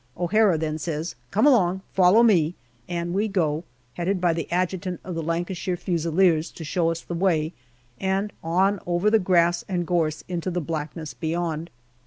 [0.17, 2.55] O'Hara then says," Come along; follow me/*
[2.89, 7.13] and we go, headed by the Adjutant of the Lancashire Fusiliers to show us the
[7.13, 7.53] way,
[7.99, 11.69] and on over the grass and gorse into the blackness beyond.